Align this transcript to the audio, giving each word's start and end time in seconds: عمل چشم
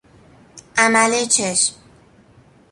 عمل 0.77 1.25
چشم 1.25 1.75